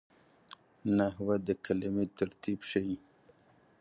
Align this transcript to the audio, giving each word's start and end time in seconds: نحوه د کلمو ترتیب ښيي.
نحوه 0.97 1.35
د 1.47 1.49
کلمو 1.65 2.03
ترتیب 2.19 2.59
ښيي. 2.69 2.97